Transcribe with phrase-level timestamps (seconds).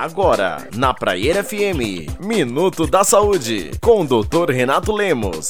[0.00, 4.52] Agora, na Praieira FM, Minuto da Saúde, com o Dr.
[4.52, 5.48] Renato Lemos.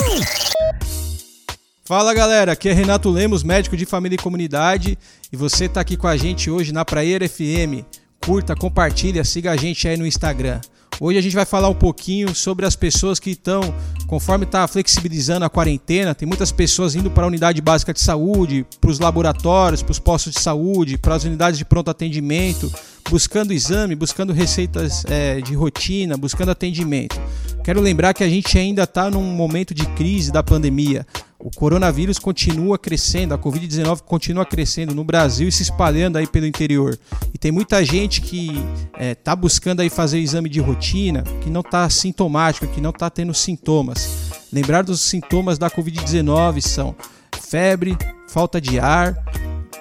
[1.84, 4.98] Fala galera, aqui é Renato Lemos, médico de família e comunidade,
[5.30, 7.84] e você está aqui com a gente hoje na Praieira FM.
[8.24, 10.62] Curta, compartilha, siga a gente aí no Instagram.
[11.00, 13.72] Hoje a gente vai falar um pouquinho sobre as pessoas que estão,
[14.08, 18.66] conforme está flexibilizando a quarentena, tem muitas pessoas indo para a unidade básica de saúde,
[18.80, 22.72] para os laboratórios, para os postos de saúde, para as unidades de pronto atendimento,
[23.08, 27.16] buscando exame, buscando receitas é, de rotina, buscando atendimento.
[27.62, 31.06] Quero lembrar que a gente ainda está num momento de crise da pandemia.
[31.40, 36.46] O coronavírus continua crescendo, a Covid-19 continua crescendo no Brasil e se espalhando aí pelo
[36.46, 36.98] interior.
[37.32, 38.50] E tem muita gente que
[38.98, 43.08] está é, buscando aí fazer exame de rotina, que não está sintomático, que não está
[43.08, 44.30] tendo sintomas.
[44.52, 46.96] Lembrar dos sintomas da Covid-19 são
[47.40, 47.96] febre,
[48.28, 49.14] falta de ar,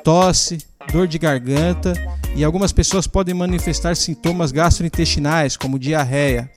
[0.04, 0.60] tosse,
[0.92, 1.94] dor de garganta
[2.36, 6.52] e algumas pessoas podem manifestar sintomas gastrointestinais, como diarreia.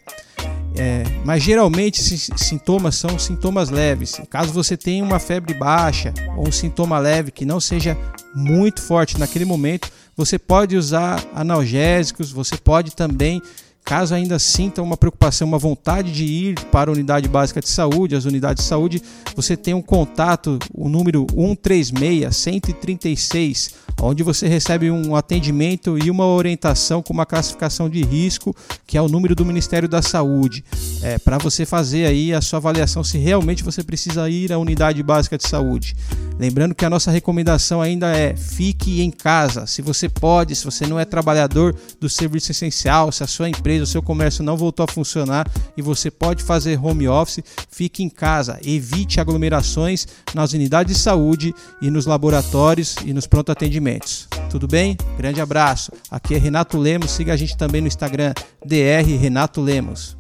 [0.77, 4.21] É, mas geralmente esses sintomas são sintomas leves.
[4.31, 7.97] Caso você tenha uma febre baixa ou um sintoma leve que não seja
[8.35, 13.43] muito forte naquele momento, você pode usar analgésicos, você pode também
[13.91, 18.15] Caso ainda sinta uma preocupação, uma vontade de ir para a unidade básica de saúde,
[18.15, 19.03] as unidades de saúde,
[19.35, 26.25] você tem um contato, o número 136 136, onde você recebe um atendimento e uma
[26.25, 28.55] orientação com uma classificação de risco,
[28.87, 30.65] que é o número do Ministério da Saúde,
[31.03, 35.03] é, para você fazer aí a sua avaliação se realmente você precisa ir à unidade
[35.03, 35.95] básica de saúde.
[36.39, 40.87] Lembrando que a nossa recomendação ainda é fique em casa, se você pode, se você
[40.87, 44.85] não é trabalhador do serviço essencial, se a sua empresa o seu comércio não voltou
[44.85, 48.59] a funcionar e você pode fazer home office, fique em casa.
[48.65, 54.29] Evite aglomerações nas unidades de saúde e nos laboratórios e nos pronto atendimentos.
[54.51, 54.97] Tudo bem?
[55.17, 55.93] Grande abraço.
[56.11, 57.11] Aqui é Renato Lemos.
[57.11, 58.33] Siga a gente também no Instagram,
[58.65, 60.20] DR Renato Lemos.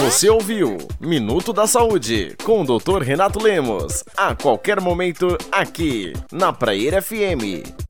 [0.00, 3.02] Você ouviu Minuto da Saúde com o Dr.
[3.02, 4.02] Renato Lemos.
[4.16, 7.83] A qualquer momento, aqui na Praieira FM.